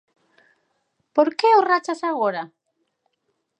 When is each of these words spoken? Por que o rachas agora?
Por 1.15 1.29
que 1.37 1.49
o 1.59 1.61
rachas 1.69 2.01
agora? 2.11 2.43